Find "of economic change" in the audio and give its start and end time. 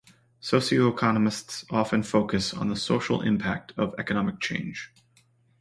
3.77-4.91